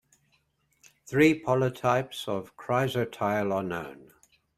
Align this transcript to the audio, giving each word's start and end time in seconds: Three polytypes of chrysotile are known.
Three 1.05 1.39
polytypes 1.43 2.27
of 2.27 2.57
chrysotile 2.57 3.53
are 3.53 3.61
known. 3.61 4.11